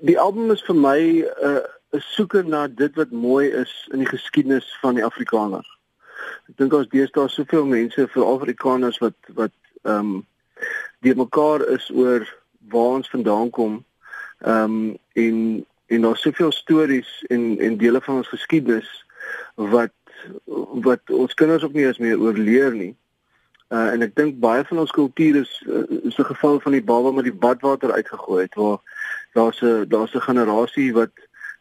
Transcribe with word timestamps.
die 0.00 0.18
album 0.18 0.50
is 0.50 0.62
vir 0.62 0.76
my 0.76 0.98
'n 0.98 1.24
uh, 1.42 1.60
'n 1.92 2.00
soeke 2.00 2.42
na 2.42 2.66
dit 2.68 2.94
wat 2.96 3.10
mooi 3.10 3.48
is 3.48 3.88
in 3.92 3.98
die 3.98 4.08
geskiedenis 4.08 4.78
van 4.80 4.94
die 4.94 5.04
Afrikaner. 5.04 5.66
Ek 6.48 6.56
dink 6.56 6.72
ons 6.72 6.88
deesdae 6.88 7.28
soveel 7.28 7.66
mense 7.66 8.06
vir 8.14 8.24
Afrikaners 8.26 8.98
wat 8.98 9.16
wat 9.34 9.54
ehm 9.82 9.96
um, 9.98 10.26
die 11.00 11.14
mekaar 11.14 11.64
is 11.72 11.90
oor 11.90 12.26
waar 12.68 13.00
ons 13.00 13.10
vandaan 13.10 13.50
kom. 13.50 13.84
Ehm 14.40 14.64
um, 14.64 14.98
en 15.12 15.66
en 15.86 16.02
daar's 16.06 16.22
soveel 16.22 16.52
stories 16.52 17.24
en 17.28 17.58
en 17.58 17.76
dele 17.76 18.00
van 18.00 18.22
ons 18.22 18.28
geskiedenis 18.28 18.90
wat 19.54 19.92
wat 20.86 21.10
ons 21.10 21.34
kinders 21.34 21.64
ook 21.64 21.72
nie 21.72 21.86
eens 21.86 21.98
meer 21.98 22.20
oorleer 22.20 22.74
nie. 22.74 22.94
Uh 23.70 23.90
en 23.94 24.02
ek 24.02 24.14
dink 24.14 24.38
baie 24.42 24.64
van 24.64 24.78
ons 24.82 24.90
kultuur 24.94 25.40
is 25.42 25.52
uh, 25.66 25.84
is 26.02 26.18
'n 26.18 26.30
geval 26.30 26.60
van 26.60 26.72
die 26.72 26.82
baba 26.82 27.10
met 27.10 27.24
die 27.24 27.40
badwater 27.46 27.92
uitgegooi 27.92 28.42
het 28.42 28.54
waar 28.54 28.78
daar's 29.34 29.60
'n 29.62 29.88
daar's 29.88 30.14
'n 30.14 30.26
generasie 30.28 30.92
wat 30.92 31.14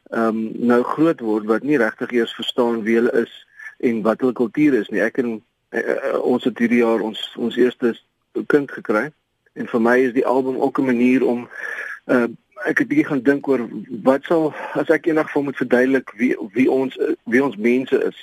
ehm 0.09 0.27
um, 0.27 0.51
nou 0.67 0.83
groot 0.83 1.19
word 1.19 1.45
wat 1.45 1.63
nie 1.63 1.77
regtig 1.77 2.11
eers 2.11 2.33
verstaan 2.33 2.83
wie 2.83 2.95
hulle 2.95 3.11
is 3.11 3.45
en 3.77 4.01
wat 4.01 4.19
hulle 4.19 4.33
kultuur 4.33 4.73
is 4.73 4.89
nie. 4.89 5.01
Ek 5.01 5.17
en 5.17 5.41
uh, 5.69 6.19
ons 6.21 6.43
het 6.43 6.57
hierdie 6.57 6.83
jaar 6.83 6.99
ons 6.99 7.35
ons 7.37 7.55
eerste 7.55 7.93
kind 8.47 8.71
gekry 8.71 9.11
en 9.53 9.67
vir 9.67 9.81
my 9.81 9.97
is 9.99 10.13
die 10.13 10.25
album 10.25 10.57
ook 10.57 10.79
'n 10.79 10.85
manier 10.85 11.25
om 11.25 11.49
uh 12.05 12.27
ek 12.67 12.77
het 12.77 12.87
bietjie 12.87 13.05
gaan 13.07 13.21
dink 13.23 13.47
oor 13.47 13.61
wat 14.03 14.25
sal 14.27 14.53
as 14.75 14.89
ek 14.91 15.05
eendag 15.07 15.29
vir 15.31 15.43
moet 15.43 15.57
verduidelik 15.57 16.11
wie 16.19 16.35
wie 16.53 16.67
ons 16.71 16.97
wie 17.23 17.43
ons 17.43 17.55
mense 17.55 18.03
is. 18.03 18.19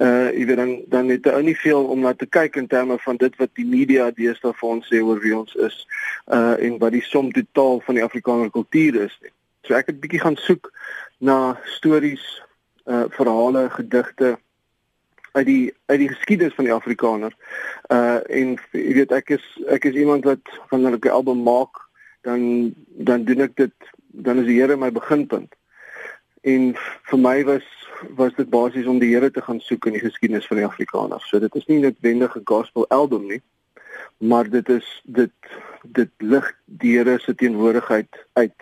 Uh 0.00 0.30
jy 0.32 0.46
weet 0.48 0.56
dan 0.56 0.70
dan 0.88 1.08
het 1.12 1.26
jy 1.28 1.40
nie 1.44 1.56
veel 1.56 1.84
om 1.84 2.00
na 2.00 2.14
te 2.16 2.26
kyk 2.26 2.56
in 2.56 2.66
terme 2.66 2.96
van 2.98 3.16
dit 3.20 3.34
wat 3.36 3.50
die 3.58 3.66
media 3.68 4.10
deesdae 4.10 4.54
vir 4.56 4.68
ons 4.68 4.88
sê 4.88 5.02
oor 5.04 5.20
wie 5.20 5.34
ons 5.36 5.52
is 5.54 5.82
uh 6.32 6.56
en 6.56 6.78
wat 6.80 6.94
die 6.96 7.04
som 7.04 7.28
totaal 7.32 7.82
van 7.84 7.98
die 8.00 8.04
Afrikaner 8.04 8.50
kultuur 8.50 9.02
is 9.04 9.18
nie. 9.20 9.32
So 9.68 9.76
ek 9.76 9.92
het 9.92 10.00
bietjie 10.00 10.22
gaan 10.22 10.38
soek 10.40 10.72
na 11.20 11.58
stories, 11.76 12.24
uh 12.88 13.04
verhale, 13.12 13.68
gedigte 13.76 14.38
uit 15.32 15.46
die 15.46 15.74
uit 15.86 15.98
die 15.98 16.08
geskiedenis 16.08 16.56
van 16.56 16.70
die 16.70 16.74
Afrikaner. 16.74 17.36
Uh 17.92 18.24
en 18.32 18.56
jy 18.72 18.96
weet 18.96 19.12
ek 19.12 19.36
is 19.36 19.44
ek 19.68 19.84
is 19.92 20.00
iemand 20.00 20.24
wat 20.24 20.56
wanneer 20.72 20.96
ek 20.96 21.12
'n 21.12 21.18
album 21.20 21.44
maak 21.44 21.84
dan 22.24 22.72
dan 22.86 23.24
doen 23.28 23.44
ek 23.44 23.56
dit 23.56 23.76
dan 24.12 24.38
is 24.38 24.46
die 24.46 24.60
Here 24.60 24.76
my 24.76 24.90
beginpunt. 24.90 25.52
En 26.42 26.74
vir 27.10 27.18
my 27.18 27.44
was 27.44 27.68
was 28.16 28.34
dit 28.36 28.50
basies 28.50 28.86
om 28.86 28.98
die 28.98 29.14
Here 29.14 29.30
te 29.30 29.42
gaan 29.42 29.60
soek 29.60 29.86
in 29.86 29.92
die 29.92 30.04
geskiedenis 30.04 30.46
van 30.46 30.56
die 30.56 30.66
Afrikaners. 30.66 31.28
So 31.28 31.38
dit 31.38 31.54
is 31.54 31.66
nie 31.66 31.78
noodwendig 31.78 32.36
'n 32.36 32.44
gospel 32.44 32.86
album 32.88 33.26
nie, 33.26 33.42
maar 34.18 34.50
dit 34.50 34.68
is 34.68 35.02
dit 35.04 35.32
dit 35.82 36.10
lig 36.18 36.52
die 36.66 36.96
Here 36.98 37.18
se 37.18 37.34
teenwoordigheid 37.34 38.26
uit 38.32 38.60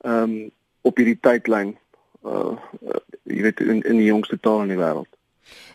ehm 0.00 0.22
um, 0.22 0.50
op 0.82 0.96
hierdie 0.96 1.18
tydlyn 1.20 1.76
uh, 2.24 2.56
uh 2.82 3.00
jy 3.24 3.42
weet 3.42 3.60
in 3.60 3.82
in 3.82 3.96
die 3.96 4.10
jongste 4.10 4.38
taal 4.40 4.62
in 4.62 4.68
die 4.68 4.80
wêreld. 4.80 5.08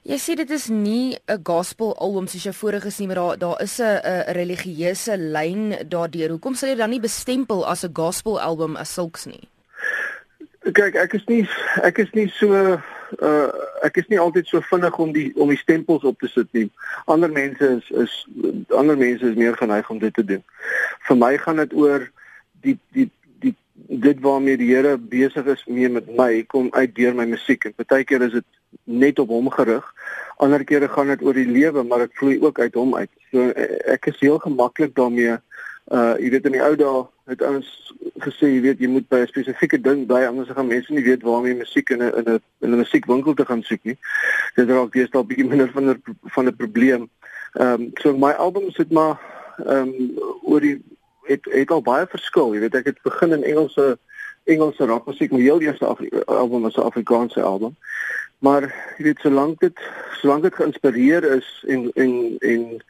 Jy 0.05 0.17
sê 0.21 0.35
dit 0.37 0.49
is 0.49 0.67
nie 0.69 1.17
'n 1.27 1.39
gospel 1.43 1.95
album 1.97 2.27
soos 2.27 2.43
jy 2.43 2.53
voorheen 2.53 2.81
gesê 2.81 3.07
maar 3.07 3.15
daar 3.15 3.37
daar 3.37 3.61
is 3.61 3.79
'n 3.79 3.99
'n 4.03 4.33
religieuse 4.33 5.17
lyn 5.17 5.89
daardeur. 5.89 6.29
Hoekom 6.29 6.55
sal 6.55 6.69
jy 6.69 6.75
dan 6.75 6.89
nie 6.89 6.99
bestempel 6.99 7.65
as 7.65 7.83
'n 7.83 7.93
gospel 7.93 8.41
album 8.41 8.75
as 8.75 8.93
sulks 8.93 9.25
nie? 9.25 9.49
Kyk, 10.73 10.95
ek 10.95 11.13
is 11.13 11.25
nie 11.27 11.49
ek 11.83 11.97
is 11.97 12.11
nie 12.13 12.27
so 12.29 12.81
uh 13.19 13.49
ek 13.85 13.97
is 14.01 14.07
nie 14.07 14.19
altyd 14.19 14.47
so 14.47 14.61
vinnig 14.65 14.97
om 14.97 15.11
die 15.13 15.31
om 15.35 15.49
die 15.49 15.59
stempels 15.61 16.03
op 16.03 16.19
te 16.19 16.27
sit 16.27 16.47
nie. 16.57 16.69
Ander 17.05 17.31
mense 17.31 17.69
is 17.77 17.89
is 18.03 18.15
ander 18.69 18.97
mense 18.97 19.29
is 19.29 19.37
meer 19.37 19.57
geneig 19.57 19.89
om 19.89 19.99
dit 19.99 20.13
te 20.13 20.25
doen. 20.25 20.43
Vir 21.07 21.17
my 21.17 21.37
gaan 21.37 21.61
dit 21.61 21.73
oor 21.73 22.09
die 22.65 22.77
die 22.97 23.09
die 23.43 23.55
dit 23.75 24.19
waarmee 24.19 24.57
die 24.57 24.71
Here 24.73 24.97
besig 24.97 25.45
is 25.45 25.65
mee 25.65 25.89
met 25.89 26.09
my 26.17 26.43
kom 26.47 26.69
uit 26.71 26.95
deur 26.95 27.15
my 27.15 27.25
musiek 27.25 27.65
en 27.65 27.75
partykeer 27.75 28.25
is 28.29 28.37
dit 28.39 28.47
net 28.83 29.19
op 29.19 29.29
hom 29.29 29.49
gerig. 29.49 29.85
Ander 30.37 30.63
kere 30.63 30.89
gaan 30.89 31.07
dit 31.07 31.21
oor 31.23 31.33
die 31.33 31.47
lewe, 31.47 31.83
maar 31.83 32.05
dit 32.05 32.17
vloei 32.19 32.39
ook 32.41 32.59
uit 32.59 32.73
hom 32.73 32.95
uit. 32.95 33.11
So 33.31 33.51
ek 33.91 34.11
is 34.11 34.19
heel 34.19 34.39
gemaklik 34.39 34.95
daarmee. 34.95 35.37
Uh 35.91 36.15
jy 36.19 36.31
weet 36.33 36.49
in 36.49 36.57
die 36.57 36.63
ou 36.65 36.75
dae 36.75 37.05
het 37.29 37.41
ons 37.45 37.69
gesê 38.23 38.47
jy 38.47 38.61
weet 38.61 38.79
jy 38.79 38.87
moet 38.87 39.07
by 39.09 39.19
'n 39.23 39.27
spesifieke 39.27 39.81
ding 39.81 40.05
bly 40.07 40.23
anders 40.25 40.49
gaan 40.49 40.67
mense 40.67 40.93
nie 40.93 41.03
weet 41.03 41.23
waarmee 41.23 41.55
musiek 41.55 41.89
in 41.89 42.01
'n 42.03 42.13
in 42.19 42.27
'n 42.33 42.39
in 42.61 42.71
'n 42.71 42.77
musiekwinkel 42.77 43.33
te 43.33 43.45
gaan 43.45 43.63
soek 43.63 43.83
nie. 43.83 43.97
Dit 44.55 44.69
raak 44.69 44.93
weer 44.93 45.09
dalk 45.11 45.27
bietjie 45.27 45.47
minder 45.47 45.71
van 45.71 45.89
'n 45.89 46.01
van 46.23 46.47
'n 46.47 46.55
probleem. 46.55 47.09
Ehm 47.53 47.81
um, 47.81 47.91
so 48.01 48.17
my 48.17 48.31
albums 48.31 48.77
het 48.77 48.91
maar 48.91 49.19
ehm 49.57 49.87
um, 49.87 50.19
oor 50.43 50.61
die 50.61 50.83
het 51.23 51.45
het 51.51 51.71
al 51.71 51.81
baie 51.81 52.07
verskil. 52.07 52.53
Jy 52.53 52.59
weet 52.59 52.75
ek 52.75 52.85
het 52.85 53.01
begin 53.01 53.33
in 53.33 53.43
Engelse 53.43 53.97
Engelse 54.45 54.85
rockmusiek, 54.85 55.31
my 55.31 55.41
heel 55.41 55.61
eerste 55.61 55.85
album 56.25 56.61
was 56.61 56.75
'n 56.75 56.81
Afrikaanse 56.81 57.41
album. 57.41 57.75
Maar 58.39 58.61
jy 58.97 59.03
weet 59.03 59.19
solank 59.19 59.59
dit 59.59 59.79
solank 60.21 60.43
dit 60.43 60.55
geïnspireer 60.55 61.23
is 61.23 61.63
en 61.67 61.91
en 61.93 62.35
en 62.39 62.83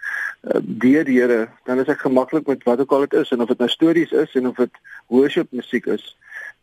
deur 0.62 1.04
die 1.04 1.20
Here, 1.20 1.50
dan 1.66 1.80
is 1.80 1.90
ek 1.90 2.04
gemaklik 2.06 2.48
met 2.48 2.64
wat 2.64 2.80
ook 2.80 2.92
al 2.92 3.06
dit 3.08 3.14
is 3.14 3.32
en 3.32 3.42
of 3.42 3.48
dit 3.48 3.58
nou 3.58 3.70
stories 3.70 4.12
is 4.12 4.36
en 4.36 4.48
of 4.48 4.56
dit 4.56 4.82
worship 5.08 5.48
musiek 5.50 5.86
is. 5.86 6.18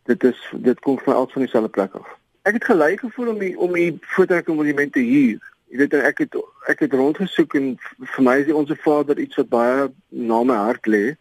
Dit 0.07 0.25
is 0.25 0.39
dit 0.53 0.81
kom 0.81 0.99
van 0.99 1.15
al 1.15 1.29
van 1.33 1.43
dieselfde 1.43 1.71
plek 1.71 1.95
af. 1.95 2.07
Ek 2.43 2.59
het 2.59 2.65
gelei 2.65 2.97
gevoel 2.99 3.33
om 3.35 3.39
die 3.39 3.59
om 3.59 3.73
die 3.73 3.99
fotorekke 4.01 4.55
monumente 4.55 4.99
hier. 4.99 5.39
Jy 5.71 5.79
weet 5.83 5.95
ek 5.95 6.25
het 6.25 6.39
ek 6.71 6.85
het 6.87 6.95
rondgesoek 6.95 7.55
en 7.59 7.73
vir 8.15 8.25
my 8.25 8.37
is 8.43 8.51
die 8.51 8.57
onsse 8.57 8.77
Vader 8.77 9.19
iets 9.19 9.39
wat 9.41 9.51
baie 9.51 9.89
na 10.09 10.43
my 10.47 10.59
hart 10.69 10.87
lê. 10.87 11.17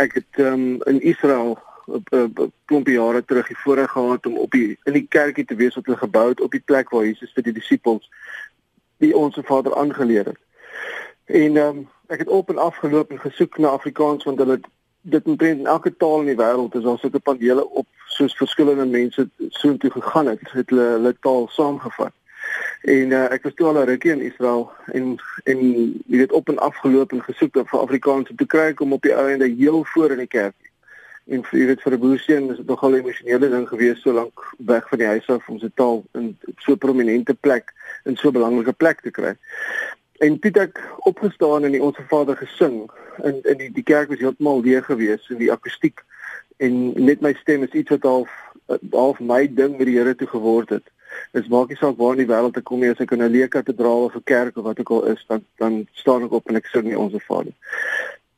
Ek 0.00 0.18
het 0.20 0.42
um, 0.44 0.82
in 0.90 1.00
Israel 1.00 1.56
'n 1.88 2.52
klompie 2.64 2.96
jare 2.96 3.24
terug 3.24 3.46
die 3.46 3.60
voorreg 3.60 3.90
gehad 3.90 4.26
om 4.26 4.38
op 4.38 4.50
die 4.50 4.78
in 4.84 4.92
die 4.92 5.06
kerkie 5.08 5.44
te 5.44 5.54
wees 5.54 5.74
wat 5.74 5.84
hulle 5.86 6.00
gebou 6.00 6.28
het 6.28 6.40
op 6.40 6.52
die 6.52 6.64
plek 6.64 6.90
waar 6.90 7.04
Jesus 7.04 7.32
vir 7.32 7.42
die 7.42 7.52
disippels 7.52 8.08
die 9.04 9.16
onsse 9.16 9.42
Vader 9.42 9.76
aangeleer 9.76 10.24
het. 10.24 10.40
En 11.24 11.56
ehm 11.56 11.76
um, 11.76 11.88
ek 12.06 12.18
het 12.18 12.28
op 12.28 12.50
en 12.50 12.58
af 12.58 12.76
geloop 12.76 13.10
en 13.10 13.20
gesoek 13.20 13.58
na 13.58 13.68
Afrikaans 13.68 14.24
want 14.24 14.38
hulle 14.38 14.60
dit 15.00 15.24
omtrent 15.24 15.58
in 15.58 15.66
elke 15.66 15.96
taal 15.96 16.20
in 16.20 16.32
die 16.32 16.40
wêreld 16.40 16.74
is 16.74 16.82
daar 16.82 16.98
sulke 16.98 17.18
panele 17.18 17.68
op 17.68 17.86
soos 18.06 18.36
verskillende 18.36 18.84
mense 18.86 19.28
soontoe 19.48 19.90
gegaan 19.90 20.26
het, 20.26 20.40
het 20.50 20.70
hulle 20.70 20.88
hulle 20.96 21.16
taal 21.20 21.48
saamgevat. 21.50 22.12
En 22.80 23.10
uh, 23.10 23.24
ek 23.32 23.42
was 23.42 23.54
toe 23.56 23.66
al 23.66 23.80
'n 23.80 23.88
rukkie 23.88 24.12
in 24.12 24.20
Israel 24.20 24.70
en 24.92 25.16
en 25.44 25.58
jy 26.06 26.18
weet 26.20 26.32
op 26.32 26.48
en 26.48 26.58
af 26.58 26.76
geloop 26.76 27.12
en 27.12 27.22
gesoek 27.22 27.56
vir 27.70 27.80
Afrikaans 27.80 28.30
om 28.30 28.36
te 28.36 28.46
kry 28.46 28.74
om 28.78 28.92
op 28.92 29.02
die 29.02 29.12
einde 29.12 29.48
heel 29.48 29.84
voor 29.84 30.10
in 30.10 30.22
die 30.24 30.32
kerk. 30.36 30.56
En 31.26 31.44
vir 31.44 31.60
jy 31.60 31.66
weet 31.66 31.82
vir 31.82 31.92
'n 31.92 32.00
boerseun 32.00 32.50
is 32.50 32.56
dit 32.56 32.66
nogal 32.66 32.90
'n 32.90 33.00
emosionele 33.00 33.48
ding 33.50 33.68
gewees 33.68 34.00
so 34.00 34.12
lank 34.12 34.54
weg 34.58 34.88
van 34.88 34.98
die 34.98 35.06
huis 35.06 35.26
af 35.26 35.48
om 35.48 35.58
sy 35.58 35.70
taal 35.74 36.04
in 36.12 36.38
so 36.58 36.72
'n 36.72 36.78
prominente 36.78 37.34
plek 37.34 37.72
in 38.04 38.16
so 38.16 38.28
'n 38.28 38.32
belangrike 38.32 38.72
plek 38.72 39.00
te 39.00 39.10
kry. 39.10 39.36
En 40.22 40.38
toe 40.38 40.50
ek 40.60 40.80
opgestaan 40.98 41.64
en 41.64 41.72
die 41.72 41.82
Onse 41.82 42.04
Vader 42.08 42.36
gesing 42.36 42.90
in 43.22 43.42
in 43.42 43.58
die 43.58 43.70
die 43.72 43.82
kerk 43.82 44.08
was 44.08 44.18
heeltemal 44.18 44.60
leeg 44.62 44.84
gewees 44.84 45.30
en 45.30 45.38
die 45.38 45.52
akoestiek 45.52 46.04
en 46.56 46.92
net 47.04 47.20
my 47.20 47.34
stem 47.34 47.62
is 47.62 47.74
iets 47.74 47.90
wat 47.90 48.02
half 48.02 48.30
half 48.92 49.20
my 49.20 49.46
ding 49.54 49.78
met 49.78 49.86
die 49.86 49.98
Here 49.98 50.14
toe 50.14 50.28
geword 50.30 50.70
het 50.70 50.86
is 51.32 51.48
maak 51.48 51.68
nie 51.68 51.78
saak 51.78 51.98
waar 51.98 52.14
in 52.16 52.22
die 52.24 52.30
wêreld 52.30 52.58
ek 52.58 52.66
kom 52.68 52.82
nie 52.82 52.90
as 52.92 53.00
ek 53.02 53.12
in 53.16 53.22
'n 53.22 53.32
leë 53.32 53.48
kathedraal 53.54 54.06
of 54.08 54.16
'n 54.16 54.24
kerk 54.30 54.56
of 54.56 54.64
wat 54.64 54.80
ook 54.80 54.90
al 54.90 55.06
is 55.14 55.24
dan 55.28 55.44
dan 55.58 55.86
staan 55.92 56.24
ek 56.24 56.32
op 56.32 56.48
en 56.48 56.56
ek 56.56 56.66
sing 56.66 56.84
die 56.88 56.98
Onse 56.98 57.20
Vader. 57.20 57.52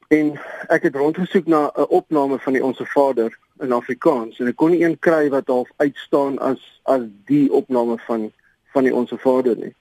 En 0.09 0.39
ek 0.69 0.83
het 0.83 0.95
rondgesoek 0.95 1.47
na 1.47 1.71
'n 1.75 1.89
opname 1.89 2.39
van 2.39 2.53
die 2.53 2.65
Onse 2.65 2.87
Vader 2.87 3.39
in 3.61 3.73
Afrikaans 3.73 4.39
en 4.41 4.47
ek 4.47 4.57
kon 4.57 4.71
nie 4.71 4.85
een 4.85 4.99
kry 4.99 5.29
wat 5.29 5.47
half 5.47 5.71
uitstaan 5.77 6.39
as 6.39 6.81
as 6.85 7.03
die 7.27 7.53
opname 7.53 7.99
van 7.99 8.33
van 8.73 8.85
die 8.85 8.95
Onse 8.95 9.19
Vader 9.19 9.57
nie. 9.57 9.75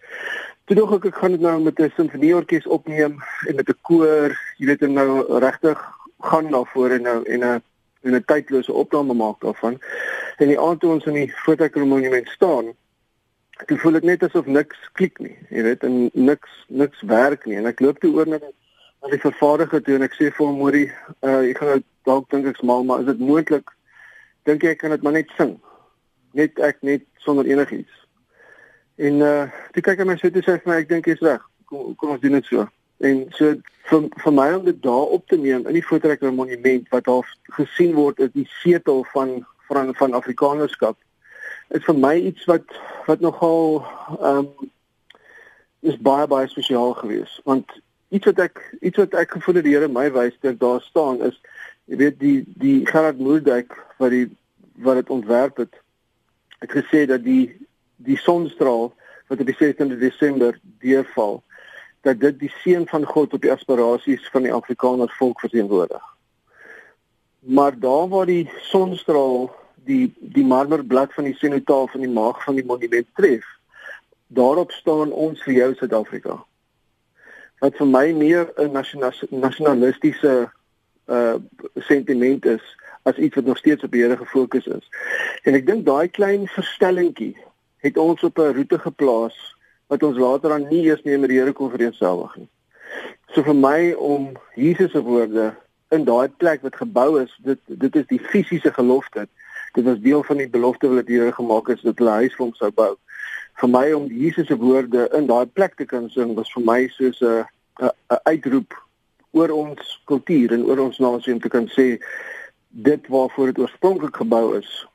Toe 0.65 0.75
dog 0.75 0.95
ek 0.95 1.05
ek 1.05 1.15
gaan 1.21 1.31
dit 1.31 1.41
nou 1.41 1.59
met 1.61 1.79
'n 1.79 1.91
simfonieorkes 1.95 2.67
opneem 2.67 3.19
en 3.47 3.55
met 3.55 3.69
'n 3.69 3.79
koor, 3.81 4.33
jy 4.57 4.65
weet 4.65 4.81
nou 4.81 5.39
regtig 5.39 5.79
gaan 6.19 6.51
daarvoor 6.51 6.89
en 6.89 7.01
nou 7.01 7.23
en 7.23 7.39
'n 7.39 7.61
en 8.01 8.15
'n 8.15 8.25
tydlose 8.25 8.73
opname 8.73 9.13
maak 9.13 9.41
daarvan. 9.41 9.79
En 10.37 10.47
die 10.47 10.59
aand 10.59 10.79
toe 10.79 10.91
ons 10.91 11.05
in 11.05 11.13
die 11.13 11.33
fotokrimonument 11.45 12.27
staan, 12.27 12.73
Ek 13.63 13.71
voel 13.79 13.95
dit 13.95 14.03
net 14.03 14.23
asof 14.23 14.47
niks 14.51 14.79
klik 14.99 15.19
nie. 15.23 15.35
Jy 15.53 15.63
weet, 15.63 15.83
en 15.87 16.09
niks 16.13 16.55
niks 16.67 17.03
werk 17.07 17.45
nie. 17.47 17.55
En 17.55 17.69
ek 17.69 17.79
loop 17.79 18.01
toe 18.03 18.11
oor 18.17 18.27
na 18.27 18.41
die 18.43 18.51
na 19.03 19.11
die 19.13 19.21
vervaardiger 19.21 19.83
toe 19.85 19.95
en 19.95 20.03
ek 20.03 20.15
sê 20.17 20.31
vir 20.33 20.45
hom, 20.45 20.57
"Morie, 20.59 20.91
uh 21.21 21.45
ek 21.45 21.57
gaan 21.61 21.69
nou 21.69 21.81
dalk 22.09 22.29
dink 22.29 22.47
ek's 22.47 22.61
mal, 22.61 22.83
maar 22.83 22.99
is 22.99 23.05
dit 23.05 23.19
moontlik 23.19 23.69
dink 24.45 24.63
jy 24.63 24.69
ek 24.73 24.79
kan 24.79 24.91
dit 24.91 25.03
maar 25.03 25.13
net 25.13 25.29
sing? 25.37 25.59
Net 26.33 26.59
ek 26.59 26.81
net 26.81 27.03
sonder 27.17 27.45
enigiets." 27.45 28.04
En 28.95 29.13
uh 29.13 29.45
toe 29.75 29.83
kyk 29.83 29.99
hy 29.99 30.07
my 30.07 30.17
so 30.17 30.29
toe 30.29 30.43
sê 30.43 30.57
vir 30.59 30.71
my, 30.71 30.79
"Ek 30.81 30.89
dink 30.89 31.05
jy's 31.05 31.23
reg. 31.23 31.41
Kom 31.65 31.95
kom 31.95 32.15
ons 32.15 32.21
doen 32.21 32.37
dit 32.39 32.45
so." 32.45 32.67
En 33.03 33.25
so 33.35 33.55
vir 33.89 34.07
vir 34.23 34.33
my 34.33 34.47
om 34.53 34.63
dit 34.65 34.77
daar 34.83 35.11
op 35.17 35.27
te 35.27 35.37
neem 35.37 35.67
in 35.67 35.77
die 35.77 35.85
fotorekker 35.85 36.33
monument 36.33 36.87
wat 36.93 37.05
daar 37.05 37.27
gesien 37.57 37.93
word 37.93 38.19
is 38.19 38.31
die 38.33 38.47
setel 38.61 39.03
van 39.13 39.45
van 39.69 39.93
van 39.95 40.13
Afrikanerskap 40.13 40.97
is 41.69 41.85
vir 41.85 41.97
my 41.97 42.15
iets 42.31 42.45
wat 42.49 42.65
wat 43.07 43.21
nogal 43.25 43.83
ehm 44.19 44.45
um, 44.45 44.71
is 45.85 45.97
baie 46.01 46.25
baie 46.27 46.47
spesiaal 46.49 46.95
geweest 46.97 47.41
want 47.45 47.69
iets 48.09 48.25
wat 48.31 48.39
ek 48.47 48.61
iets 48.81 48.97
wat 48.97 49.13
ek 49.21 49.37
gevoel 49.37 49.59
het 49.59 49.67
die 49.67 49.75
Here 49.75 49.89
my 49.89 50.07
wys 50.13 50.37
dat 50.41 50.59
daar 50.59 50.81
staan 50.81 51.21
is 51.29 51.37
jy 51.85 51.99
weet 52.01 52.19
die 52.19 52.39
die 52.65 52.79
Gerard 52.89 53.21
Moerdijk 53.21 53.77
wat 54.01 54.15
die 54.15 54.25
wat 54.87 55.01
dit 55.01 55.13
ontwerp 55.13 55.61
het 55.61 55.81
het 56.63 56.73
gesê 56.73 57.05
dat 57.05 57.23
die 57.23 57.53
die 57.95 58.17
sonstraal 58.17 58.93
wat 59.27 59.39
op 59.39 59.45
die 59.45 59.57
16de 59.57 59.97
Desember 59.99 60.59
deurval 60.79 61.43
dat 62.05 62.19
dit 62.19 62.39
die 62.39 62.51
seën 62.61 62.85
van 62.87 63.05
God 63.05 63.33
op 63.33 63.41
die 63.41 63.51
aspirasies 63.51 64.27
van 64.29 64.45
die 64.45 64.53
Afrikaner 64.53 65.09
volk 65.17 65.39
verteenwoordig. 65.39 66.03
Maar 67.39 67.79
daar 67.79 68.07
waar 68.09 68.25
die 68.25 68.49
sonstraal 68.69 69.49
die 69.85 70.13
die 70.19 70.45
marmerblad 70.45 71.13
van 71.13 71.23
die 71.23 71.37
senotaal 71.37 71.87
van 71.87 72.01
die 72.05 72.09
maag 72.09 72.43
van 72.43 72.55
die 72.55 72.65
monument 72.65 73.07
tref, 73.13 73.45
daarop 74.27 74.71
staan 74.71 75.11
ons 75.11 75.41
vir 75.43 75.53
jou 75.53 75.73
Suid-Afrika. 75.75 76.37
Wat 77.61 77.77
vir 77.77 77.87
my 77.87 78.11
meer 78.11 78.53
'n 78.57 78.71
nasionalistiese 79.29 80.51
uh 81.05 81.35
sentiment 81.75 82.45
is 82.45 82.61
as 83.03 83.17
iets 83.17 83.35
wat 83.35 83.45
nog 83.45 83.57
steeds 83.57 83.83
op 83.83 83.91
die 83.91 84.01
Here 84.01 84.17
gefokus 84.17 84.65
is. 84.65 84.89
En 85.43 85.53
ek 85.53 85.65
dink 85.65 85.85
daai 85.85 86.07
klein 86.07 86.47
verstellingkie 86.47 87.35
het 87.85 87.97
ons 88.01 88.23
op 88.23 88.39
'n 88.39 88.55
roete 88.57 88.79
geplaas 88.79 89.37
wat 89.87 90.03
ons 90.03 90.17
later 90.17 90.49
dan 90.49 90.67
nie 90.69 90.83
eers 90.85 91.03
meer 91.03 91.19
met 91.19 91.29
die 91.29 91.39
Here 91.39 91.53
kon 91.53 91.69
vereensgewig 91.69 92.35
nie. 92.35 92.49
So 93.33 93.43
vir 93.43 93.55
my 93.55 93.91
om 93.91 94.33
Jesus 94.55 94.91
se 94.91 95.01
woorde 95.01 95.53
in 95.89 96.05
daai 96.05 96.29
plek 96.37 96.61
wat 96.61 96.75
gebou 96.75 97.21
is, 97.21 97.39
dit 97.43 97.59
dit 97.67 97.95
is 97.95 98.07
die 98.07 98.19
fisiese 98.19 98.73
gelofte. 98.73 99.27
Dit 99.73 99.83
was 99.83 99.99
deel 99.99 100.23
van 100.23 100.37
die 100.37 100.49
belofte 100.49 100.89
wat 100.89 101.05
die 101.05 101.19
Here 101.19 101.31
gemaak 101.31 101.67
het 101.67 101.83
dat 101.83 101.97
hulle 101.97 102.21
huis 102.21 102.35
vir 102.35 102.45
hom 102.45 102.53
sou 102.53 102.71
bou. 102.71 102.95
Vir 103.61 103.69
my 103.69 103.91
om 103.93 104.07
Jesus 104.11 104.47
se 104.47 104.57
woorde 104.57 105.09
in 105.13 105.27
daai 105.27 105.45
plek 105.45 105.75
te 105.75 105.85
kan 105.85 106.09
sing 106.09 106.33
was 106.35 106.51
vir 106.53 106.63
my 106.63 106.87
soos 106.87 107.21
'n 107.21 107.45
'n 107.81 108.19
uitroep 108.23 108.73
oor 109.31 109.51
ons 109.51 110.01
kultuur 110.05 110.53
en 110.53 110.65
oor 110.65 110.79
ons 110.79 110.99
nasie 110.99 111.33
om 111.33 111.39
te 111.39 111.49
kan 111.49 111.67
sê 111.67 111.99
dit 112.69 113.07
waarvoor 113.07 113.45
dit 113.45 113.59
oorspronklik 113.59 114.15
gebou 114.15 114.57
is. 114.57 114.87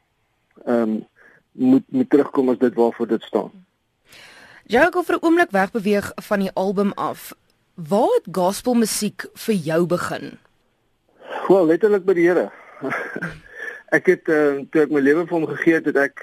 Ehm 0.66 0.82
um, 0.82 1.08
moet 1.52 1.84
moet 1.88 2.10
terugkom 2.10 2.48
as 2.48 2.58
dit 2.58 2.74
waarvoor 2.74 3.06
dit 3.06 3.22
staan. 3.22 3.50
Jy 4.70 4.86
gou 4.90 5.04
vir 5.04 5.16
'n 5.16 5.24
oomblik 5.24 5.50
wegbeweeg 5.50 6.12
van 6.14 6.38
die 6.38 6.52
album 6.54 6.92
af. 6.92 7.32
Waar 7.74 8.12
het 8.14 8.28
gospel 8.36 8.74
musiek 8.74 9.26
vir 9.34 9.54
jou 9.54 9.86
begin? 9.86 10.38
Wel, 11.48 11.66
letterlik 11.66 12.04
by 12.04 12.14
die 12.14 12.26
Here. 12.28 12.50
ek 13.96 14.06
het 14.06 14.28
uh, 14.28 14.62
toe 14.70 14.82
ek 14.82 14.90
my 14.90 15.00
lewe 15.00 15.26
vir 15.26 15.38
hom 15.38 15.46
gegee 15.46 15.74
het, 15.74 15.84
het 15.84 15.96
ek 15.96 16.22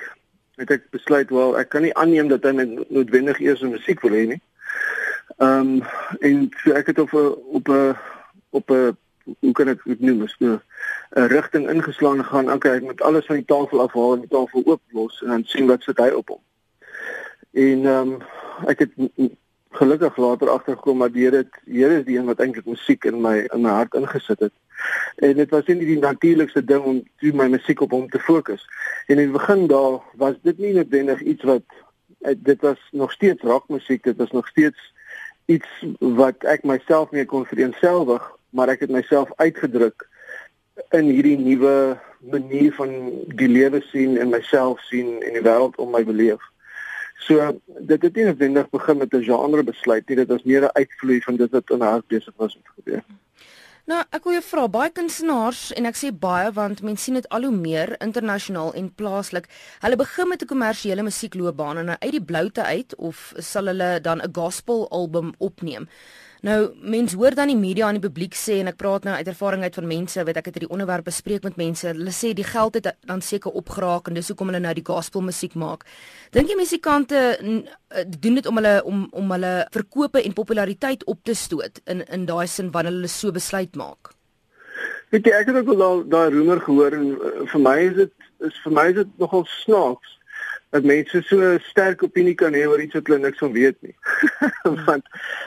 het 0.58 0.72
ek 0.72 0.90
besluit 0.90 1.30
wel, 1.30 1.58
ek 1.60 1.70
kan 1.70 1.84
nie 1.86 1.94
aanneem 1.94 2.28
dat 2.28 2.44
hy 2.44 2.52
noodwendig 2.90 3.40
eers 3.40 3.62
musiek 3.62 4.02
wil 4.02 4.16
hê 4.16 4.26
nie. 4.28 4.42
Ehm 5.38 5.60
um, 5.60 5.84
en 6.22 6.48
so 6.64 6.74
ek 6.74 6.88
het 6.88 7.00
op 7.00 7.14
'n 7.14 7.36
op 7.60 7.70
'n 7.70 7.96
op 8.50 8.72
'n 8.72 8.98
hoe 9.40 9.52
kan 9.52 9.68
ek 9.68 9.84
dit 9.84 10.00
noem, 10.00 10.28
so 10.28 10.62
'n 11.16 11.28
rigting 11.28 11.70
ingeslaan 11.70 12.26
gaan. 12.26 12.52
Okay, 12.52 12.76
ek 12.76 12.84
moet 12.84 13.02
alles 13.02 13.26
van 13.26 13.36
die 13.36 13.46
tafel 13.46 13.82
afhaal 13.82 14.14
en 14.14 14.20
die 14.20 14.30
tafel 14.30 14.62
ooplos 14.66 15.22
en 15.22 15.28
dan 15.28 15.44
sien 15.46 15.68
wat 15.68 15.84
sit 15.84 15.98
hy 15.98 16.10
op 16.10 16.28
hom. 16.28 16.42
En 17.52 17.86
ehm 17.86 18.12
um, 18.12 18.22
ek 18.66 18.80
het 18.80 18.92
gelukkig 19.70 20.18
later 20.18 20.50
agtergekom 20.50 21.00
dat 21.00 21.14
Here 21.14 21.32
dit 21.32 21.60
Here 21.66 22.00
is 22.00 22.06
die 22.06 22.18
een 22.18 22.26
wat 22.26 22.40
eintlik 22.40 22.66
musiek 22.66 23.06
in 23.06 23.22
my 23.22 23.48
in 23.54 23.62
my 23.62 23.70
hart 23.70 23.94
ingesit 23.94 24.40
het. 24.40 24.54
En 25.16 25.34
dit 25.36 25.50
was 25.50 25.66
nie 25.66 25.86
die 25.86 26.00
natuurlikste 26.00 26.64
ding 26.64 26.84
om 26.84 27.04
toe 27.18 27.34
my 27.34 27.48
musiek 27.48 27.82
op 27.82 27.92
hom 27.92 28.10
te 28.10 28.20
fokus. 28.20 28.66
En 29.08 29.18
in 29.18 29.32
die 29.32 29.38
begin 29.38 29.68
daar 29.68 30.02
was 30.16 30.36
dit 30.42 30.58
nie 30.58 30.74
noodwendig 30.74 31.22
iets 31.22 31.44
wat 31.44 31.66
eh, 32.22 32.36
dit 32.38 32.62
was 32.62 32.80
nog 32.92 33.12
steeds 33.12 33.42
rockmusiek, 33.42 34.04
dit 34.04 34.18
was 34.18 34.32
nog 34.32 34.48
steeds 34.48 34.94
iets 35.46 35.68
wat 36.00 36.44
ek 36.44 36.64
myself 36.64 37.12
mee 37.12 37.26
kon 37.26 37.46
vereenselwig, 37.46 38.24
maar 38.50 38.70
ek 38.70 38.80
het 38.80 38.92
myself 38.92 39.32
uitgedruk 39.36 40.08
in 40.92 41.10
hierdie 41.10 41.38
nuwe 41.38 41.98
manier 42.20 42.74
van 42.74 42.94
die 43.40 43.48
lewe 43.48 43.82
sien 43.92 44.18
en 44.18 44.30
myself 44.30 44.82
sien 44.90 45.18
en 45.24 45.34
die 45.34 45.46
wêreld 45.46 45.78
om 45.82 45.92
my 45.92 46.04
beleef. 46.04 46.42
So 47.28 47.52
dit 47.90 48.02
het 48.02 48.16
nie 48.16 48.28
noodwendig 48.30 48.70
begin 48.70 48.98
met 48.98 49.14
'n 49.14 49.24
genre 49.24 49.64
besluit 49.64 50.08
nie, 50.08 50.18
dit 50.18 50.28
was 50.28 50.44
meer 50.44 50.64
'n 50.64 50.78
uitvloei 50.82 51.22
van 51.22 51.36
dit 51.36 51.52
wat 51.52 51.70
in 51.70 51.82
haar 51.82 52.02
besig 52.08 52.34
was 52.38 52.56
om 52.56 52.62
te 52.62 52.76
gebeur. 52.76 53.04
Nou, 53.88 54.02
ek 54.12 54.24
wil 54.24 54.34
jou 54.34 54.44
vra, 54.44 54.68
baie 54.68 54.92
kunstenaars 54.92 55.60
en 55.80 55.86
ek 55.86 55.96
sê 55.96 56.10
baie 56.12 56.52
want 56.52 56.82
mense 56.84 57.04
sien 57.04 57.14
dit 57.14 57.30
al 57.30 57.46
hoe 57.48 57.56
meer 57.56 57.96
internasionaal 58.04 58.74
en 58.74 58.90
plaaslik. 59.00 59.48
Hulle 59.80 59.96
begin 59.96 60.28
met 60.28 60.42
'n 60.42 60.46
kommersiële 60.46 61.04
musiekloopbaan 61.04 61.78
en 61.78 61.90
uit 61.90 62.12
die 62.12 62.24
bloute 62.24 62.64
uit 62.64 62.96
of 62.96 63.34
sal 63.38 63.66
hulle 63.66 64.02
dan 64.02 64.22
'n 64.22 64.30
gospel 64.34 64.90
album 64.90 65.34
opneem. 65.38 65.88
Nou 66.46 66.58
mense 66.86 67.18
hoor 67.18 67.34
dan 67.36 67.50
die 67.50 67.58
media 67.58 67.88
en 67.90 67.98
die 67.98 68.04
publiek 68.04 68.36
sê 68.38 68.60
en 68.62 68.70
ek 68.70 68.78
praat 68.78 69.08
nou 69.08 69.16
uit 69.18 69.30
ervaring 69.32 69.64
uit 69.66 69.78
van 69.80 69.88
mense, 69.90 70.26
weet 70.28 70.38
ek 70.38 70.50
het 70.50 70.60
hierdie 70.60 70.74
onderwerp 70.74 71.08
bespreek 71.10 71.48
met 71.48 71.58
mense. 71.58 71.88
Hulle 71.90 72.14
sê 72.14 72.34
die 72.38 72.46
geld 72.46 72.78
het 72.78 72.92
dan 73.10 73.24
seker 73.26 73.56
opgeraak 73.58 74.08
en 74.08 74.20
dis 74.20 74.30
hoekom 74.30 74.52
hulle 74.52 74.62
nou 74.62 74.74
die 74.78 74.86
gospel 74.86 75.26
musiek 75.26 75.56
maak. 75.58 75.88
Dink 76.36 76.52
jy 76.52 76.60
musikante 76.60 77.24
eh, 77.38 78.04
doen 78.06 78.38
dit 78.38 78.50
om 78.50 78.62
hulle 78.62 78.76
om 78.86 79.08
om 79.18 79.34
hulle 79.34 79.54
verkope 79.74 80.22
en 80.22 80.38
populariteit 80.38 81.06
op 81.10 81.24
te 81.26 81.34
stoot 81.34 81.82
in 81.86 82.06
in 82.06 82.30
daai 82.30 82.46
sin 82.48 82.72
wanneer 82.72 82.94
hulle 83.00 83.12
so 83.12 83.34
besluit 83.34 83.74
maak? 83.76 84.14
Weet 85.10 85.26
jy 85.26 85.34
ek 85.40 85.50
het 85.50 85.62
ook 85.64 85.74
al 85.74 86.04
daai 86.06 86.30
roemer 86.36 86.62
gehoor 86.62 86.94
en 86.94 87.10
uh, 87.16 87.34
vir 87.50 87.62
my 87.64 87.78
is 87.88 87.98
dit 88.04 88.14
is 88.46 88.62
vir 88.64 88.74
my 88.78 88.86
is 88.92 89.02
dit 89.02 89.18
nogal 89.18 89.46
snaaks 89.64 90.17
dat 90.70 90.84
mense 90.84 91.22
so 91.24 91.58
sterk 91.70 92.04
opinie 92.04 92.36
kan 92.36 92.54
hê 92.54 92.66
oor 92.68 92.82
iets 92.82 92.94
wat 92.94 93.08
hulle 93.08 93.20
niks 93.24 93.44
van 93.44 93.52
weet 93.52 93.78
nie. 93.82 93.96
Want 94.88 95.06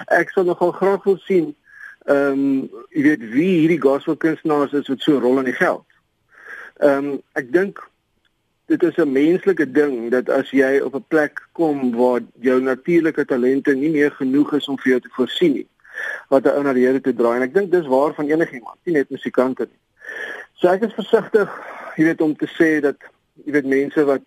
ek 0.09 0.31
sal 0.35 0.45
nogal 0.49 0.73
graag 0.73 1.05
wil 1.05 1.19
sien 1.27 1.55
ehm 2.09 2.33
um, 2.33 2.85
jy 2.97 3.03
weet 3.05 3.25
wie 3.35 3.53
hierdie 3.61 3.81
gospel 3.81 4.17
kunstenaars 4.17 4.73
is 4.73 4.89
wat 4.89 5.03
so 5.05 5.19
rol 5.21 5.39
in 5.39 5.51
die 5.51 5.57
geld. 5.57 5.85
Ehm 6.81 7.11
um, 7.13 7.19
ek 7.39 7.53
dink 7.53 7.83
dit 8.71 8.83
is 8.83 8.97
'n 8.97 9.13
menslike 9.13 9.67
ding 9.73 10.11
dat 10.11 10.29
as 10.31 10.51
jy 10.51 10.81
op 10.81 10.95
'n 10.95 11.05
plek 11.09 11.43
kom 11.53 11.91
waar 11.97 12.21
jou 12.41 12.61
natuurlike 12.61 13.25
talente 13.25 13.75
nie 13.75 13.91
meer 13.91 14.11
genoeg 14.11 14.53
is 14.55 14.69
om 14.69 14.79
vir 14.79 14.91
jou 14.91 15.01
te 15.01 15.13
voorsien 15.13 15.53
nie 15.53 15.69
wat 16.29 16.45
'n 16.45 16.57
ou 16.57 16.63
na 16.63 16.73
die 16.73 16.87
Here 16.87 17.01
toe 17.01 17.15
draai 17.15 17.37
en 17.37 17.43
ek 17.43 17.55
dink 17.55 17.71
dis 17.71 17.87
waar 17.87 18.15
van 18.15 18.31
enigiemand, 18.31 18.79
nie 18.85 18.95
net 18.95 19.11
musikante 19.11 19.67
nie. 19.67 19.81
So 20.55 20.69
ek 20.69 20.83
is 20.83 20.95
versigtig, 20.95 21.49
jy 21.97 22.05
weet 22.05 22.21
om 22.21 22.37
te 22.37 22.47
sê 22.47 22.81
dat 22.81 22.97
jy 23.45 23.53
weet 23.53 23.67
mense 23.67 24.05
wat 24.05 24.23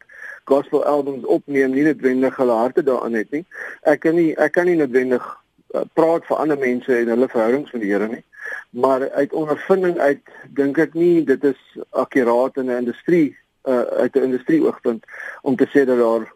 gospel 0.49 0.83
albums 0.85 1.25
opneem 1.25 1.71
nie 1.71 1.85
noodwendig 1.87 2.35
hulle 2.35 2.57
harte 2.57 2.83
daarin 2.83 3.15
het 3.15 3.31
nie. 3.31 3.45
Ek 3.81 4.03
kan 4.05 4.15
nie 4.15 4.33
ek 4.35 4.53
kan 4.57 4.67
nie 4.69 4.77
noodwendig 4.79 5.23
uh, 5.23 5.85
praat 5.93 6.25
vir 6.27 6.37
ander 6.37 6.59
mense 6.59 6.97
en 6.97 7.11
hulle 7.15 7.29
verhoudings 7.31 7.71
met 7.71 7.81
die 7.81 7.91
Here 7.91 8.07
nie. 8.07 8.23
Maar 8.69 9.09
uit 9.11 9.33
ondervinding 9.33 9.97
uit 9.99 10.21
dink 10.57 10.77
ek 10.77 10.93
nie 10.93 11.23
dit 11.23 11.43
is 11.43 11.61
akkuraat 11.89 12.57
in 12.57 12.69
'n 12.69 12.81
industrie 12.85 13.35
uh, 13.63 13.81
uit 14.03 14.15
'n 14.15 14.29
industrie 14.29 14.63
oogpunt 14.65 15.05
om 15.41 15.55
te 15.55 15.67
sê 15.67 15.85
dat 15.85 15.97
daar 15.97 16.31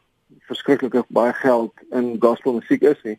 verskriklik 0.48 1.04
baie 1.08 1.34
geld 1.34 1.74
in 1.92 2.16
gospel 2.20 2.54
musiek 2.54 2.82
is 2.82 3.02
nie. 3.04 3.18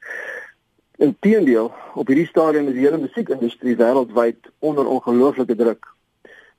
Inteendeel, 0.97 1.73
op 1.95 2.07
hierdie 2.07 2.27
stadium 2.27 2.69
is 2.69 2.75
die 2.75 2.87
hele 2.87 2.99
musiekindustrie 2.99 3.77
wêreldwyd 3.77 4.49
onder 4.59 4.87
ongelooflike 4.87 5.55
druk. 5.55 5.87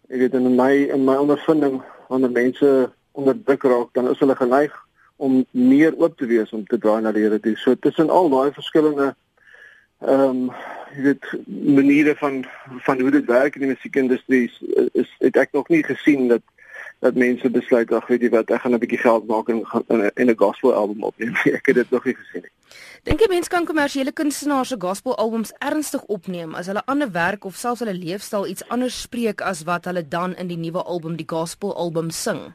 Ek 0.09 0.21
weet 0.23 0.33
in 0.33 0.55
my 0.55 0.71
in 0.89 1.03
my 1.03 1.15
ondervinding 1.15 1.81
wanneer 2.07 2.31
mense 2.31 2.69
onder 3.19 3.37
druk 3.45 3.65
raak, 3.71 3.89
dan 3.97 4.09
is 4.11 4.21
hulle 4.23 4.35
geneig 4.39 4.75
om 5.19 5.41
meer 5.51 5.95
oop 5.99 6.15
te 6.17 6.27
wees 6.29 6.51
om 6.55 6.63
te 6.65 6.79
draai 6.79 7.01
na 7.03 7.11
die 7.11 7.25
Here 7.25 7.39
toe. 7.43 7.55
So 7.59 7.75
tussen 7.75 8.09
al 8.09 8.31
daai 8.31 8.51
verskillende 8.55 9.15
ehm 9.99 10.21
um, 10.23 10.51
jy 10.95 11.01
weet 11.03 11.25
maniere 11.75 12.15
van 12.17 12.45
van 12.85 13.01
hoe 13.03 13.11
dit 13.11 13.25
werk 13.27 13.55
in 13.55 13.65
die 13.65 13.73
musiekindustrie 13.73 14.45
is, 14.47 14.87
is 15.03 15.09
het 15.19 15.35
ek 15.37 15.51
nog 15.53 15.67
nie 15.69 15.83
gesien 15.83 16.29
dat 16.31 16.41
dat 16.99 17.15
mense 17.15 17.49
besluit 17.49 17.91
ag 17.91 18.07
weet 18.07 18.23
jy 18.23 18.29
wat 18.31 18.51
ek 18.51 18.63
gaan 18.63 18.73
'n 18.75 18.79
bietjie 18.79 19.01
geld 19.03 19.27
maak 19.27 19.49
en 19.49 19.63
en 20.15 20.29
'n 20.29 20.39
gospel 20.39 20.73
album 20.73 21.03
opneem. 21.03 21.35
ek 21.59 21.65
het 21.65 21.75
dit 21.75 21.91
nog 21.91 22.05
nie 22.05 22.15
gesien 22.15 22.47
nie. 22.47 22.53
Dink 23.03 23.19
jy 23.19 23.27
mense 23.29 23.49
kan 23.49 23.65
kommersiële 23.65 24.11
kunstenaars 24.11 24.71
se 24.71 24.75
gospel 24.79 25.15
albums 25.15 25.53
ernstig 25.59 26.03
opneem 26.03 26.55
as 26.55 26.67
hulle 26.67 26.85
ander 26.85 27.11
werk 27.11 27.45
of 27.45 27.55
selfs 27.55 27.79
hulle 27.79 27.93
leefstyl 27.93 28.47
iets 28.47 28.67
anders 28.67 29.01
spreek 29.01 29.41
as 29.41 29.63
wat 29.63 29.85
hulle 29.85 30.07
dan 30.07 30.35
in 30.35 30.47
die 30.47 30.57
nuwe 30.57 30.83
album 30.83 31.15
die 31.15 31.27
gospel 31.27 31.75
album 31.75 32.09
sing? 32.09 32.53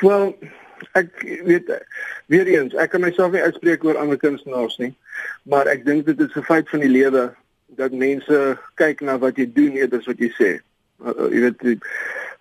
Wel, 0.00 0.36
ek 0.92 1.22
weet 1.44 1.70
weer 2.26 2.46
eens, 2.46 2.74
ek 2.74 2.90
kan 2.92 3.00
myself 3.00 3.32
nie 3.32 3.42
uitspreek 3.42 3.84
oor 3.84 3.98
ander 4.00 4.18
kunstenaars 4.20 4.76
nie, 4.82 4.92
maar 5.48 5.68
ek 5.72 5.84
dink 5.86 6.06
dit 6.06 6.20
is 6.20 6.36
'n 6.36 6.44
feit 6.44 6.68
van 6.68 6.80
die 6.80 6.92
lewe 6.92 7.32
dat 7.76 7.92
mense 7.92 8.58
kyk 8.74 9.00
na 9.00 9.18
wat 9.18 9.36
jy 9.36 9.46
doen 9.52 9.76
eerder 9.76 9.98
as 9.98 10.06
wat 10.06 10.18
jy 10.18 10.30
sê. 10.36 10.50
Uh, 11.00 11.28
jy 11.32 11.40
weet 11.48 11.84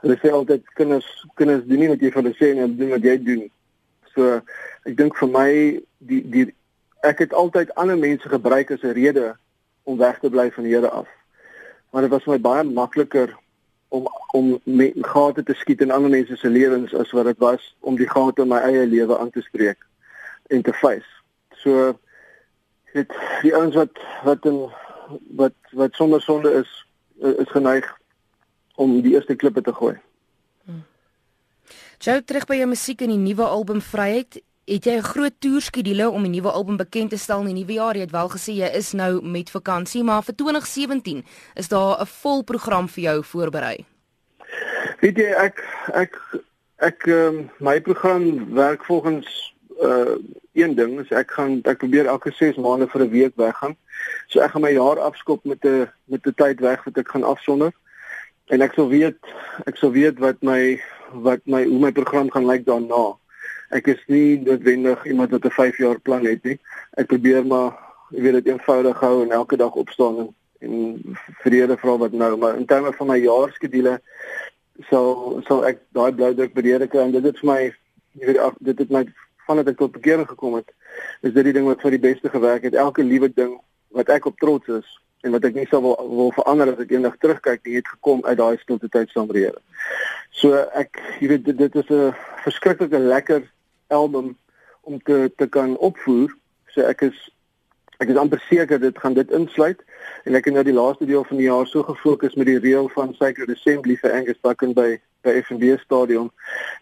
hulle 0.03 0.17
sê 0.21 0.31
altyd 0.31 0.63
kinders 0.75 1.07
kinders 1.35 1.65
doen 1.65 1.79
nie 1.79 1.89
wat 1.91 2.01
jy 2.01 2.11
vir 2.11 2.21
hulle 2.21 2.35
sê 2.35 2.51
nie, 2.53 2.61
hulle 2.61 2.77
doen 2.77 2.93
wat 2.95 3.03
jy 3.03 3.17
doen. 3.23 3.43
So 4.13 4.41
ek 4.85 4.95
dink 4.97 5.17
vir 5.17 5.31
my 5.31 5.49
die 5.99 6.21
die 6.35 6.45
ek 7.03 7.19
het 7.19 7.33
altyd 7.33 7.73
ander 7.75 7.97
mense 7.97 8.29
gebruik 8.29 8.71
as 8.71 8.83
'n 8.83 8.93
rede 8.93 9.35
om 9.83 9.97
weg 9.97 10.19
te 10.19 10.29
bly 10.29 10.51
van 10.51 10.63
die 10.63 10.73
Here 10.73 10.89
af. 10.89 11.07
Maar 11.91 12.01
dit 12.01 12.11
was 12.11 12.23
vir 12.23 12.33
my 12.33 12.39
baie 12.39 12.63
makliker 12.63 13.35
om 13.89 14.07
om 14.31 14.61
gate 15.01 15.43
te 15.43 15.53
skiet 15.53 15.81
in 15.81 15.91
ander 15.91 16.09
mense 16.09 16.35
se 16.37 16.49
lewens 16.49 16.93
as 16.93 17.11
wat 17.11 17.25
dit 17.25 17.37
was 17.37 17.75
om 17.79 17.95
die 17.95 18.09
gate 18.09 18.41
in 18.41 18.51
my 18.51 18.59
eie 18.67 18.85
lewe 18.87 19.17
aan 19.17 19.29
te 19.29 19.41
spreek 19.41 19.85
en 20.47 20.61
te 20.61 20.73
face. 20.73 21.11
So 21.61 21.93
dit 22.93 23.13
die 23.41 23.53
ouens 23.55 23.75
wat 23.75 24.01
wat 24.23 24.45
in 24.45 24.59
wat 25.37 25.55
wat 25.71 25.95
sonder 25.95 26.21
sonde 26.21 26.51
is 26.63 26.71
is 27.19 27.51
geneig 27.51 27.87
om 28.75 29.01
die 29.01 29.13
eerste 29.13 29.35
klippe 29.35 29.61
te 29.61 29.73
gooi. 29.73 29.95
Jou 32.05 32.21
terug 32.21 32.45
by 32.45 32.59
jou 32.59 32.67
musiek 32.69 33.01
en 33.01 33.13
die 33.13 33.21
nuwe 33.21 33.47
album 33.47 33.79
Vryheid. 33.81 34.41
Het 34.65 34.85
jy 34.85 34.95
'n 34.97 35.01
groot 35.01 35.33
toerskedule 35.39 36.09
om 36.09 36.21
die 36.21 36.31
nuwe 36.31 36.49
album 36.49 36.77
bekend 36.77 37.09
te 37.09 37.17
stel 37.17 37.39
in 37.39 37.53
die 37.53 37.53
nuwe 37.53 37.73
jaar? 37.73 37.93
Jy 37.93 38.01
het 38.01 38.11
wel 38.11 38.29
gesê 38.29 38.51
jy 38.51 38.69
is 38.73 38.91
nou 38.91 39.21
met 39.21 39.49
vakansie, 39.49 40.03
maar 40.03 40.23
vir 40.23 40.35
2017 40.35 41.25
is 41.53 41.67
daar 41.67 42.01
'n 42.01 42.05
vol 42.05 42.43
program 42.43 42.87
vir 42.89 43.03
jou 43.03 43.23
voorberei. 43.23 43.85
Weet 44.99 45.17
jy 45.17 45.29
ek 45.37 45.63
ek 45.93 46.17
ek 46.77 47.05
um, 47.05 47.49
my 47.59 47.81
program 47.81 48.53
werk 48.53 48.85
volgens 48.85 49.53
uh 49.81 50.17
een 50.53 50.75
ding 50.75 50.99
is 50.99 51.09
ek 51.09 51.31
gaan 51.31 51.59
ek 51.63 51.77
probeer 51.77 52.05
elke 52.05 52.31
6 52.31 52.55
maande 52.55 52.87
vir 52.87 53.01
'n 53.01 53.09
week 53.09 53.35
weggaan. 53.35 53.75
So 54.27 54.39
ek 54.39 54.51
gaan 54.51 54.61
my 54.61 54.71
jaar 54.71 54.99
afskop 54.99 55.45
met 55.45 55.63
'n 55.65 55.91
met 56.05 56.25
'n 56.25 56.33
tyd 56.33 56.59
weg 56.59 56.83
wat 56.83 56.97
ek 56.97 57.07
gaan 57.07 57.23
afsonder. 57.23 57.71
En 58.45 58.61
ek 58.61 58.73
sou 58.73 58.89
weet 58.89 59.17
ek 59.65 59.77
sou 59.77 59.91
weet 59.91 60.19
wat 60.19 60.41
my 60.41 60.81
wat 61.11 61.39
my 61.45 61.63
hoe 61.63 61.79
my 61.79 61.91
program 61.91 62.31
gaan 62.31 62.45
lyk 62.45 62.65
daarna. 62.65 63.17
Ek 63.69 63.87
is 63.87 64.01
nie 64.07 64.39
noodwendig 64.39 65.05
iemand 65.05 65.31
wat 65.31 65.45
'n 65.45 65.49
5 65.51 65.77
jaar 65.77 65.99
plan 65.99 66.25
het 66.25 66.43
nie. 66.43 66.59
Ek 66.97 67.07
probeer 67.07 67.45
maar 67.45 67.73
jy 68.09 68.21
weet 68.21 68.33
dit 68.43 68.47
eenvoudig 68.47 68.99
hou 68.99 69.23
en 69.23 69.31
elke 69.31 69.57
dag 69.57 69.73
opstaan 69.73 70.19
en 70.19 70.35
en 70.59 71.01
vrede 71.43 71.77
vra 71.77 71.97
wat 71.97 72.11
nou 72.11 72.37
maar 72.37 72.55
in 72.55 72.65
terme 72.65 72.93
van 72.93 73.07
my 73.07 73.17
jaarskedule 73.17 73.99
sou 74.89 75.41
sou 75.47 75.63
ek 75.65 75.81
daai 75.91 76.11
blou 76.13 76.33
druk 76.33 76.53
bereik 76.53 76.93
en 76.93 77.11
dit 77.11 77.25
is 77.25 77.39
vir 77.39 77.49
my 77.49 77.61
jy 78.15 78.25
weet 78.25 78.59
dit 78.59 78.79
het 78.79 78.89
my 78.89 79.05
vandat 79.45 79.71
ek 79.73 79.79
tot 79.79 79.93
bekering 79.93 80.27
gekom 80.27 80.57
het, 80.59 80.69
is 81.21 81.33
dit 81.33 81.43
die 81.45 81.53
ding 81.55 81.67
wat 81.69 81.81
vir 81.85 81.95
die 81.95 82.01
beste 82.01 82.31
gewerk 82.33 82.65
het. 82.65 82.77
Elke 82.77 83.03
liewe 83.05 83.29
ding 83.29 83.57
wat 83.95 84.09
ek 84.13 84.25
op 84.29 84.39
trots 84.41 84.71
is 84.81 84.87
en 85.25 85.33
wat 85.33 85.45
ek 85.47 85.55
nie 85.57 85.65
sou 85.69 85.81
wil, 85.81 85.95
wil 86.09 86.33
verander 86.35 86.73
as 86.73 86.81
ek 86.83 86.93
eendag 86.93 87.17
terugkyk, 87.21 87.63
dit 87.65 87.79
het 87.79 87.87
gekom 87.95 88.21
uit 88.25 88.37
daai 88.37 88.57
stilte 88.61 88.89
tyd 88.93 89.09
saam 89.13 89.29
met 89.29 89.39
Here. 89.41 89.61
So 90.35 90.57
ek 90.77 90.99
jy 91.21 91.31
weet 91.33 91.45
dit, 91.49 91.57
dit 91.57 91.77
is 91.81 91.89
'n 91.89 92.13
verskriklike 92.45 92.99
lekker 92.99 93.45
album 93.87 94.37
om 94.81 95.01
te 95.03 95.31
te 95.37 95.47
kan 95.47 95.77
opvoer. 95.77 96.35
So 96.67 96.81
ek 96.81 97.01
is 97.01 97.31
ek 97.97 98.09
is 98.11 98.19
amper 98.19 98.43
seker 98.49 98.79
dit 98.79 98.97
gaan 98.99 99.13
dit 99.13 99.31
insluit 99.31 99.81
en 100.25 100.35
ek 100.35 100.45
het 100.45 100.53
nou 100.53 100.63
die 100.63 100.75
laaste 100.75 101.05
deel 101.05 101.23
van 101.23 101.37
die 101.37 101.47
jaar 101.47 101.67
so 101.67 101.83
gefokus 101.83 102.35
met 102.35 102.45
die 102.45 102.59
reël 102.59 102.89
van 102.89 103.13
Sacred 103.15 103.49
Assembly 103.49 103.95
vir 104.01 104.11
Angus 104.11 104.41
Bucken 104.41 104.73
by 104.73 104.99
by 105.23 105.41
FNB 105.41 105.77
Stadion 105.83 106.31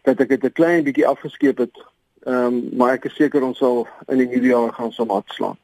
dat 0.03 0.19
ek 0.19 0.29
dit 0.29 0.43
'n 0.43 0.57
klein 0.59 0.83
bietjie 0.83 1.07
afgeskeep 1.07 1.57
het 1.57 1.83
Ehm 2.23 2.45
um, 2.45 2.77
maar 2.77 2.93
ek 2.95 3.05
is 3.09 3.15
seker 3.19 3.43
ons 3.43 3.57
sal 3.59 3.81
in 4.07 4.21
die 4.21 4.27
nuwe 4.31 4.47
jaar 4.47 4.69
gaan 4.73 4.91
som 4.95 5.09
afslaan. 5.11 5.57